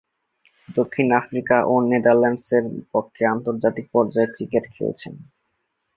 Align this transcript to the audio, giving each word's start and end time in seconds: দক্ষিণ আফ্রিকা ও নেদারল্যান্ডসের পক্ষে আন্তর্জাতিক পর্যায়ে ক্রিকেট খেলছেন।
দক্ষিণ 0.69 1.07
আফ্রিকা 1.19 1.57
ও 1.65 1.83
নেদারল্যান্ডসের 1.89 2.63
পক্ষে 2.93 3.23
আন্তর্জাতিক 3.33 3.85
পর্যায়ে 3.95 4.33
ক্রিকেট 4.35 4.65
খেলছেন। 4.75 5.13